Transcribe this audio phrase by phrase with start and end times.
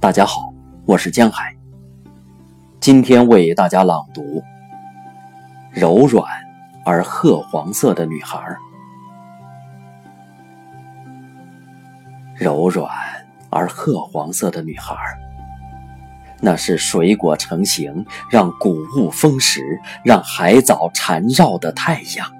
[0.00, 0.54] 大家好，
[0.86, 1.52] 我是江海。
[2.78, 4.22] 今天为大家朗读
[5.72, 6.24] 《柔软
[6.84, 8.38] 而褐黄色的女孩》。
[12.36, 12.88] 柔软
[13.50, 14.94] 而褐黄色的女孩，
[16.40, 22.32] 那是水果成型，让谷物丰实，让海藻缠绕的太阳，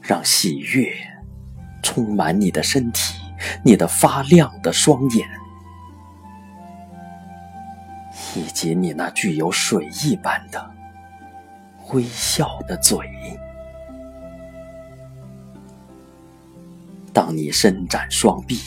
[0.00, 0.92] 让喜悦
[1.82, 3.18] 充满你的身体，
[3.64, 5.28] 你的发亮的双眼。
[8.34, 10.70] 以及你那具有水一般的
[11.92, 12.98] 微笑的嘴。
[17.12, 18.58] 当你伸展双臂，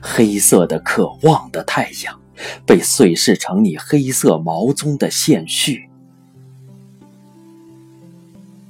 [0.00, 2.20] 黑色的渴望的太阳
[2.66, 5.88] 被碎饰成你黑色毛鬃的线絮，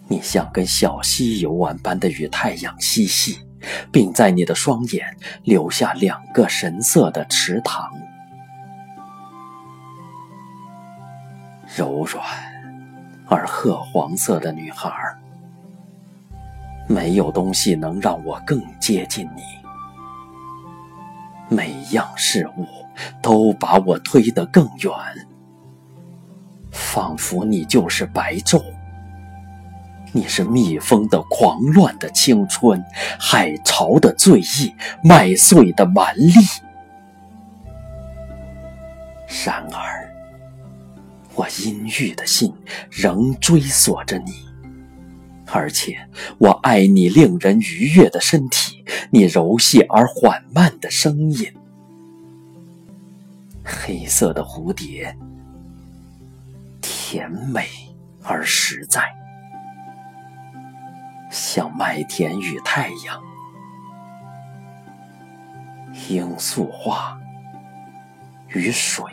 [0.06, 3.39] 你像跟小溪游玩般的与太阳嬉戏，
[3.91, 7.91] 并在你的双眼留下两个神色的池塘。
[11.75, 12.23] 柔软
[13.27, 14.92] 而褐黄色的女孩，
[16.87, 19.42] 没有东西能让我更接近你。
[21.48, 22.67] 每样事物
[23.23, 24.93] 都把我推得更远，
[26.70, 28.62] 仿佛你就是白昼。
[30.12, 32.84] 你是蜜蜂的狂乱的青春，
[33.19, 36.33] 海潮的醉意，麦穗的蛮力。
[39.47, 40.11] 然而。
[41.34, 42.52] 我阴郁的心
[42.91, 44.33] 仍追索着你，
[45.47, 51.53] 而且我爱你令人愉悦的身体，你柔细而缓慢的声音。
[53.64, 55.16] 黑色的蝴蝶，
[56.80, 57.66] 甜美
[58.22, 59.03] 而实在，
[61.30, 63.22] 像麦田与太阳，
[65.94, 67.19] 罂粟花
[68.48, 69.06] 与水。